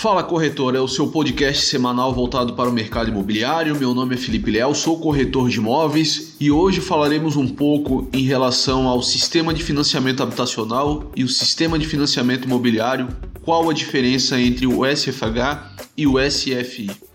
Fala 0.00 0.22
Corretor, 0.22 0.76
é 0.76 0.80
o 0.80 0.86
seu 0.86 1.08
podcast 1.08 1.66
semanal 1.66 2.14
voltado 2.14 2.54
para 2.54 2.70
o 2.70 2.72
mercado 2.72 3.10
imobiliário. 3.10 3.76
Meu 3.76 3.92
nome 3.92 4.14
é 4.14 4.16
Felipe 4.16 4.48
Leal, 4.48 4.72
sou 4.72 5.00
corretor 5.00 5.48
de 5.48 5.58
imóveis 5.58 6.36
e 6.38 6.52
hoje 6.52 6.80
falaremos 6.80 7.34
um 7.34 7.48
pouco 7.48 8.08
em 8.12 8.22
relação 8.22 8.86
ao 8.86 9.02
sistema 9.02 9.52
de 9.52 9.60
financiamento 9.60 10.22
habitacional 10.22 11.10
e 11.16 11.24
o 11.24 11.28
sistema 11.28 11.76
de 11.76 11.84
financiamento 11.84 12.44
imobiliário, 12.44 13.08
qual 13.42 13.68
a 13.68 13.74
diferença 13.74 14.40
entre 14.40 14.68
o 14.68 14.86
SFH 14.86 15.74
e 15.96 16.06
o 16.06 16.14
SFI. 16.16 17.07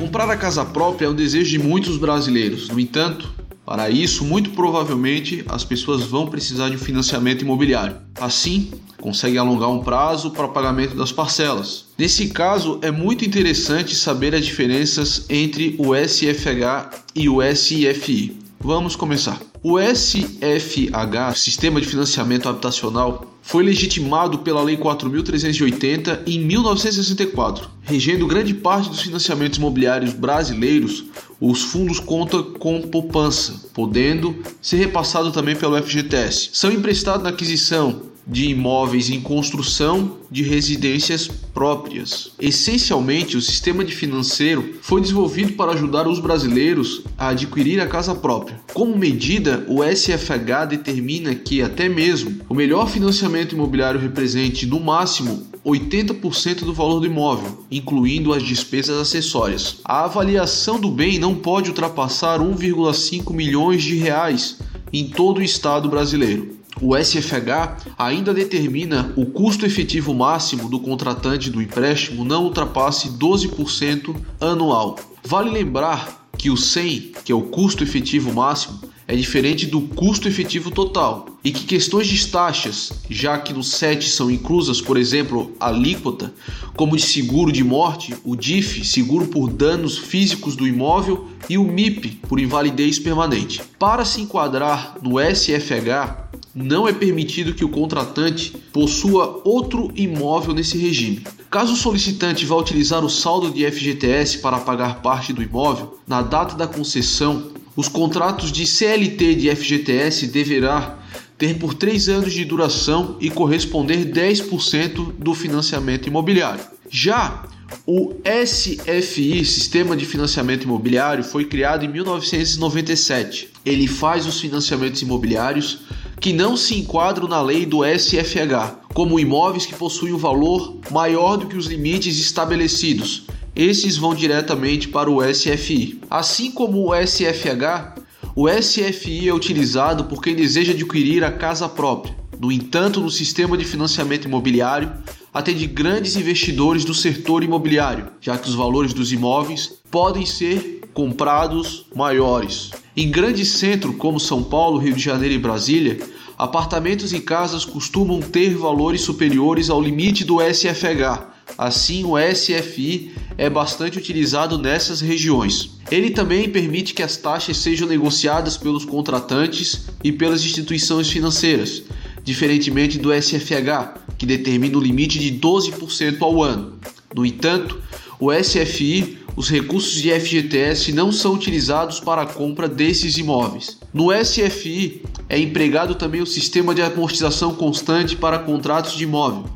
Comprar 0.00 0.30
a 0.30 0.36
casa 0.36 0.64
própria 0.64 1.04
é 1.04 1.08
o 1.10 1.12
desejo 1.12 1.50
de 1.50 1.58
muitos 1.58 1.98
brasileiros. 1.98 2.70
No 2.70 2.80
entanto, 2.80 3.30
para 3.66 3.90
isso, 3.90 4.24
muito 4.24 4.48
provavelmente 4.52 5.44
as 5.46 5.62
pessoas 5.62 6.04
vão 6.04 6.26
precisar 6.26 6.70
de 6.70 6.76
um 6.76 6.78
financiamento 6.78 7.42
imobiliário. 7.42 7.98
Assim, 8.18 8.70
consegue 8.98 9.36
alongar 9.36 9.68
um 9.68 9.84
prazo 9.84 10.30
para 10.30 10.46
o 10.46 10.52
pagamento 10.52 10.96
das 10.96 11.12
parcelas. 11.12 11.84
Nesse 11.98 12.28
caso, 12.28 12.78
é 12.80 12.90
muito 12.90 13.26
interessante 13.26 13.94
saber 13.94 14.34
as 14.34 14.46
diferenças 14.46 15.26
entre 15.28 15.76
o 15.78 15.94
SFH 15.94 17.04
e 17.14 17.28
o 17.28 17.42
SIFI. 17.54 18.38
Vamos 18.58 18.96
começar. 18.96 19.38
O 19.62 19.78
SFH, 19.78 21.36
Sistema 21.36 21.78
de 21.78 21.86
Financiamento 21.86 22.48
Habitacional, 22.48 23.38
foi 23.50 23.64
legitimado 23.64 24.38
pela 24.38 24.62
Lei 24.62 24.76
4.380 24.76 26.20
em 26.24 26.38
1964. 26.38 27.68
Regendo 27.82 28.24
grande 28.28 28.54
parte 28.54 28.88
dos 28.88 29.00
financiamentos 29.00 29.58
imobiliários 29.58 30.12
brasileiros, 30.12 31.06
os 31.40 31.60
fundos 31.60 31.98
contam 31.98 32.44
com 32.44 32.80
poupança, 32.82 33.68
podendo 33.74 34.36
ser 34.62 34.76
repassado 34.76 35.32
também 35.32 35.56
pelo 35.56 35.76
FGTS. 35.82 36.50
São 36.52 36.70
emprestados 36.70 37.24
na 37.24 37.30
aquisição 37.30 38.09
de 38.26 38.48
imóveis 38.48 39.10
em 39.10 39.20
construção 39.20 40.18
de 40.30 40.42
residências 40.42 41.28
próprias. 41.28 42.30
Essencialmente, 42.40 43.36
o 43.36 43.42
sistema 43.42 43.84
de 43.84 43.94
financeiro 43.94 44.76
foi 44.82 45.00
desenvolvido 45.00 45.52
para 45.52 45.72
ajudar 45.72 46.06
os 46.06 46.20
brasileiros 46.20 47.02
a 47.18 47.28
adquirir 47.28 47.80
a 47.80 47.86
casa 47.86 48.14
própria. 48.14 48.60
Como 48.72 48.96
medida, 48.96 49.64
o 49.68 49.82
SFH 49.82 50.66
determina 50.68 51.34
que 51.34 51.62
até 51.62 51.88
mesmo 51.88 52.40
o 52.48 52.54
melhor 52.54 52.88
financiamento 52.88 53.54
imobiliário 53.54 54.00
represente 54.00 54.66
no 54.66 54.80
máximo 54.80 55.50
80% 55.64 56.64
do 56.64 56.72
valor 56.72 57.00
do 57.00 57.06
imóvel, 57.06 57.64
incluindo 57.70 58.32
as 58.32 58.42
despesas 58.42 58.96
acessórias. 58.98 59.76
A 59.84 60.04
avaliação 60.04 60.80
do 60.80 60.90
bem 60.90 61.18
não 61.18 61.34
pode 61.34 61.68
ultrapassar 61.68 62.40
1,5 62.40 63.34
milhões 63.34 63.82
de 63.82 63.96
reais 63.96 64.58
em 64.92 65.08
todo 65.08 65.38
o 65.38 65.42
estado 65.42 65.88
brasileiro. 65.88 66.59
O 66.80 66.96
SFH 66.96 67.94
ainda 67.98 68.32
determina 68.32 69.12
o 69.16 69.26
custo 69.26 69.66
efetivo 69.66 70.14
máximo 70.14 70.68
do 70.68 70.80
contratante 70.80 71.50
do 71.50 71.60
empréstimo 71.60 72.24
não 72.24 72.44
ultrapasse 72.44 73.10
12% 73.10 74.14
anual. 74.40 74.96
Vale 75.24 75.50
lembrar 75.50 76.28
que 76.38 76.48
o 76.48 76.56
100, 76.56 77.12
que 77.24 77.32
é 77.32 77.34
o 77.34 77.42
custo 77.42 77.82
efetivo 77.82 78.32
máximo, 78.32 78.80
é 79.06 79.16
diferente 79.16 79.66
do 79.66 79.80
custo 79.82 80.28
efetivo 80.28 80.70
total 80.70 81.26
e 81.42 81.50
que 81.50 81.64
questões 81.64 82.06
de 82.06 82.26
taxas, 82.28 82.92
já 83.10 83.36
que 83.38 83.52
no 83.52 83.62
SET 83.62 84.08
são 84.08 84.30
inclusas, 84.30 84.80
por 84.80 84.96
exemplo, 84.96 85.52
a 85.58 85.66
alíquota, 85.66 86.32
como 86.76 86.96
de 86.96 87.02
seguro 87.02 87.50
de 87.50 87.64
morte, 87.64 88.14
o 88.24 88.36
DIF, 88.36 88.84
seguro 88.84 89.26
por 89.26 89.50
danos 89.50 89.98
físicos 89.98 90.54
do 90.54 90.66
imóvel, 90.66 91.26
e 91.48 91.58
o 91.58 91.64
MIP, 91.64 92.20
por 92.28 92.38
invalidez 92.38 93.00
permanente. 93.00 93.60
Para 93.78 94.04
se 94.04 94.20
enquadrar 94.20 94.96
no 95.02 95.18
SFH, 95.18 96.30
não 96.54 96.88
é 96.88 96.92
permitido 96.92 97.54
que 97.54 97.64
o 97.64 97.68
contratante 97.68 98.50
possua 98.72 99.40
outro 99.44 99.90
imóvel 99.94 100.54
nesse 100.54 100.76
regime. 100.76 101.24
Caso 101.50 101.72
o 101.72 101.76
solicitante 101.76 102.46
vá 102.46 102.56
utilizar 102.56 103.04
o 103.04 103.10
saldo 103.10 103.50
de 103.50 103.68
FGTS 103.70 104.38
para 104.38 104.58
pagar 104.58 105.02
parte 105.02 105.32
do 105.32 105.42
imóvel, 105.42 105.98
na 106.06 106.22
data 106.22 106.56
da 106.56 106.66
concessão, 106.66 107.50
os 107.76 107.88
contratos 107.88 108.52
de 108.52 108.66
CLT 108.66 109.34
de 109.36 109.54
FGTS 109.54 110.26
deverá 110.26 110.98
ter 111.38 111.58
por 111.58 111.72
3 111.72 112.08
anos 112.08 112.32
de 112.32 112.44
duração 112.44 113.16
e 113.20 113.30
corresponder 113.30 114.12
10% 114.12 115.14
do 115.18 115.34
financiamento 115.34 116.06
imobiliário. 116.06 116.62
Já 116.90 117.44
o 117.86 118.14
SFI, 118.24 119.44
Sistema 119.44 119.96
de 119.96 120.04
Financiamento 120.04 120.64
Imobiliário, 120.64 121.24
foi 121.24 121.44
criado 121.44 121.84
em 121.84 121.88
1997. 121.88 123.49
Ele 123.64 123.86
faz 123.86 124.26
os 124.26 124.40
financiamentos 124.40 125.02
imobiliários 125.02 125.80
que 126.20 126.32
não 126.32 126.56
se 126.56 126.74
enquadram 126.78 127.26
na 127.26 127.40
lei 127.40 127.64
do 127.64 127.80
SFH, 127.84 128.88
como 128.92 129.18
imóveis 129.18 129.66
que 129.66 129.74
possuem 129.74 130.12
um 130.12 130.18
valor 130.18 130.78
maior 130.90 131.36
do 131.36 131.46
que 131.46 131.56
os 131.56 131.66
limites 131.66 132.18
estabelecidos. 132.18 133.24
Esses 133.56 133.96
vão 133.96 134.14
diretamente 134.14 134.88
para 134.88 135.10
o 135.10 135.22
SFI. 135.22 136.00
Assim 136.10 136.50
como 136.50 136.88
o 136.88 136.94
SFH, 136.94 138.00
o 138.36 138.48
SFI 138.48 139.28
é 139.28 139.34
utilizado 139.34 140.04
por 140.04 140.22
quem 140.22 140.36
deseja 140.36 140.72
adquirir 140.72 141.24
a 141.24 141.32
casa 141.32 141.68
própria. 141.68 142.14
No 142.38 142.50
entanto, 142.50 143.00
no 143.00 143.10
sistema 143.10 143.56
de 143.56 143.64
financiamento 143.64 144.26
imobiliário, 144.26 144.92
atende 145.32 145.66
grandes 145.66 146.16
investidores 146.16 146.84
do 146.84 146.94
setor 146.94 147.44
imobiliário, 147.44 148.08
já 148.20 148.38
que 148.38 148.48
os 148.48 148.54
valores 148.54 148.94
dos 148.94 149.12
imóveis 149.12 149.80
podem 149.90 150.24
ser 150.24 150.80
comprados 150.94 151.86
maiores. 151.94 152.70
Em 153.00 153.10
grandes 153.10 153.48
centros 153.52 153.96
como 153.96 154.20
São 154.20 154.42
Paulo, 154.42 154.76
Rio 154.76 154.92
de 154.92 155.02
Janeiro 155.02 155.34
e 155.34 155.38
Brasília, 155.38 155.98
apartamentos 156.36 157.14
e 157.14 157.20
casas 157.20 157.64
costumam 157.64 158.20
ter 158.20 158.54
valores 158.54 159.00
superiores 159.00 159.70
ao 159.70 159.80
limite 159.80 160.22
do 160.22 160.36
SFH. 160.38 161.26
Assim, 161.56 162.04
o 162.04 162.18
SFI 162.18 163.12
é 163.38 163.48
bastante 163.48 163.96
utilizado 163.96 164.58
nessas 164.58 165.00
regiões. 165.00 165.78
Ele 165.90 166.10
também 166.10 166.50
permite 166.50 166.92
que 166.92 167.02
as 167.02 167.16
taxas 167.16 167.56
sejam 167.56 167.88
negociadas 167.88 168.58
pelos 168.58 168.84
contratantes 168.84 169.86
e 170.04 170.12
pelas 170.12 170.44
instituições 170.44 171.08
financeiras, 171.08 171.82
diferentemente 172.22 172.98
do 172.98 173.14
SFH, 173.14 173.94
que 174.18 174.26
determina 174.26 174.76
o 174.76 174.82
limite 174.82 175.18
de 175.18 175.40
12% 175.40 176.20
ao 176.20 176.42
ano. 176.42 176.78
No 177.16 177.24
entanto, 177.24 177.80
o 178.20 178.30
SFI 178.30 179.19
os 179.40 179.48
recursos 179.48 179.94
de 179.94 180.10
FGTS 180.10 180.92
não 180.92 181.10
são 181.10 181.32
utilizados 181.32 181.98
para 181.98 182.20
a 182.20 182.26
compra 182.26 182.68
desses 182.68 183.16
imóveis. 183.16 183.78
No 183.90 184.12
SFI 184.12 185.00
é 185.30 185.38
empregado 185.38 185.94
também 185.94 186.20
o 186.20 186.26
sistema 186.26 186.74
de 186.74 186.82
amortização 186.82 187.54
constante 187.54 188.14
para 188.14 188.40
contratos 188.40 188.92
de 188.92 189.04
imóvel. 189.04 189.46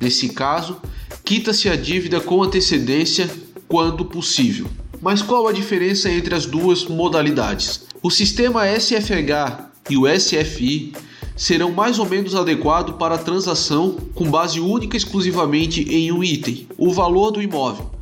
Nesse 0.00 0.30
caso, 0.30 0.78
quita-se 1.22 1.68
a 1.68 1.76
dívida 1.76 2.22
com 2.22 2.42
antecedência 2.42 3.30
quando 3.68 4.06
possível. 4.06 4.66
Mas 5.02 5.20
qual 5.20 5.46
a 5.46 5.52
diferença 5.52 6.10
entre 6.10 6.34
as 6.34 6.46
duas 6.46 6.86
modalidades? 6.86 7.82
O 8.02 8.10
sistema 8.10 8.62
SFH 8.66 9.68
e 9.90 9.98
o 9.98 10.06
SFI 10.08 10.94
serão 11.36 11.70
mais 11.70 11.98
ou 11.98 12.08
menos 12.08 12.34
adequados 12.34 12.96
para 12.96 13.16
a 13.16 13.18
transação 13.18 13.94
com 14.14 14.30
base 14.30 14.58
única 14.58 14.96
exclusivamente 14.96 15.82
em 15.82 16.10
um 16.10 16.24
item, 16.24 16.66
o 16.78 16.94
valor 16.94 17.30
do 17.30 17.42
imóvel. 17.42 17.93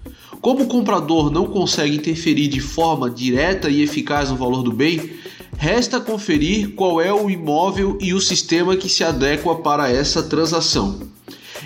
Como 0.42 0.64
o 0.64 0.66
comprador 0.66 1.30
não 1.30 1.46
consegue 1.46 1.94
interferir 1.94 2.48
de 2.48 2.58
forma 2.58 3.08
direta 3.08 3.70
e 3.70 3.80
eficaz 3.80 4.28
no 4.28 4.36
valor 4.36 4.64
do 4.64 4.72
bem, 4.72 5.12
resta 5.56 6.00
conferir 6.00 6.70
qual 6.70 7.00
é 7.00 7.12
o 7.12 7.30
imóvel 7.30 7.96
e 8.00 8.12
o 8.12 8.20
sistema 8.20 8.76
que 8.76 8.88
se 8.88 9.04
adequa 9.04 9.54
para 9.54 9.88
essa 9.88 10.20
transação. 10.20 10.98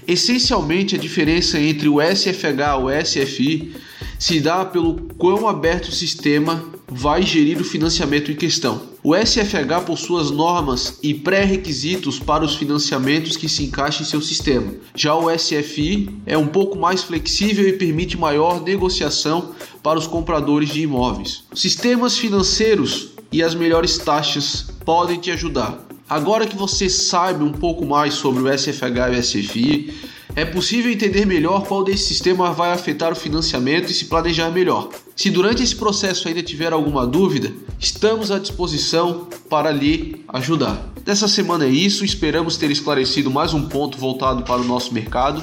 Essencialmente, 0.06 0.94
a 0.94 0.98
diferença 0.98 1.58
entre 1.58 1.88
o 1.88 2.02
SFH 2.02 2.44
e 2.44 2.82
o 2.82 3.04
SFI 3.04 3.74
se 4.18 4.40
dá 4.40 4.62
pelo 4.62 4.94
quão 5.16 5.48
aberto 5.48 5.88
o 5.88 5.92
sistema 5.92 6.62
vai 6.86 7.22
gerir 7.22 7.58
o 7.58 7.64
financiamento 7.64 8.30
em 8.30 8.36
questão. 8.36 8.82
O 9.08 9.14
SFH 9.14 9.84
possui 9.86 10.20
as 10.20 10.32
normas 10.32 10.98
e 11.00 11.14
pré-requisitos 11.14 12.18
para 12.18 12.44
os 12.44 12.56
financiamentos 12.56 13.36
que 13.36 13.48
se 13.48 13.62
encaixem 13.62 14.02
em 14.02 14.04
seu 14.04 14.20
sistema. 14.20 14.74
Já 14.96 15.14
o 15.14 15.30
SFI 15.30 16.10
é 16.26 16.36
um 16.36 16.48
pouco 16.48 16.76
mais 16.76 17.04
flexível 17.04 17.68
e 17.68 17.74
permite 17.74 18.18
maior 18.18 18.60
negociação 18.60 19.52
para 19.80 19.96
os 19.96 20.08
compradores 20.08 20.70
de 20.70 20.80
imóveis. 20.80 21.44
Sistemas 21.54 22.18
financeiros 22.18 23.10
e 23.30 23.44
as 23.44 23.54
melhores 23.54 23.96
taxas 23.96 24.66
podem 24.84 25.20
te 25.20 25.30
ajudar. 25.30 25.86
Agora 26.08 26.44
que 26.44 26.56
você 26.56 26.90
sabe 26.90 27.44
um 27.44 27.52
pouco 27.52 27.86
mais 27.86 28.14
sobre 28.14 28.42
o 28.42 28.58
SFH 28.58 29.12
e 29.12 29.18
o 29.18 29.22
SFI, 29.22 29.94
é 30.34 30.44
possível 30.44 30.90
entender 30.90 31.24
melhor 31.24 31.64
qual 31.64 31.84
desse 31.84 32.08
sistema 32.08 32.52
vai 32.52 32.72
afetar 32.72 33.12
o 33.12 33.16
financiamento 33.16 33.88
e 33.88 33.94
se 33.94 34.06
planejar 34.06 34.50
melhor. 34.50 34.88
Se 35.16 35.30
durante 35.30 35.62
esse 35.62 35.74
processo 35.74 36.28
ainda 36.28 36.42
tiver 36.42 36.74
alguma 36.74 37.06
dúvida, 37.06 37.50
estamos 37.80 38.30
à 38.30 38.38
disposição 38.38 39.26
para 39.48 39.72
lhe 39.72 40.22
ajudar. 40.28 40.92
Dessa 41.02 41.26
semana 41.26 41.64
é 41.64 41.70
isso, 41.70 42.04
esperamos 42.04 42.58
ter 42.58 42.70
esclarecido 42.70 43.30
mais 43.30 43.54
um 43.54 43.66
ponto 43.66 43.96
voltado 43.96 44.42
para 44.42 44.60
o 44.60 44.64
nosso 44.64 44.92
mercado 44.92 45.42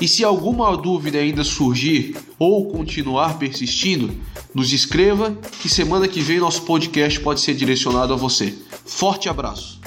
E 0.00 0.06
se 0.06 0.24
alguma 0.24 0.76
dúvida 0.76 1.18
ainda 1.18 1.42
surgir 1.42 2.16
ou 2.38 2.66
continuar 2.66 3.38
persistindo, 3.38 4.12
nos 4.52 4.72
escreva 4.72 5.34
que 5.62 5.68
semana 5.68 6.06
que 6.06 6.20
vem 6.20 6.38
nosso 6.38 6.62
podcast 6.62 7.18
pode 7.20 7.40
ser 7.40 7.54
direcionado 7.54 8.12
a 8.12 8.16
você. 8.16 8.52
Forte 8.84 9.28
abraço! 9.28 9.80